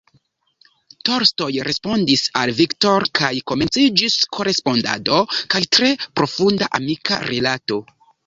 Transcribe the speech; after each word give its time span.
Tolstoj 1.09 1.49
respondis 1.67 2.23
al 2.39 2.51
Victor 2.61 3.05
kaj 3.19 3.29
komenciĝis 3.51 4.17
korespondado 4.39 5.21
kaj 5.55 5.63
tre 5.77 5.91
profunda 6.21 6.71
amika 6.79 7.23
rilato. 7.33 7.79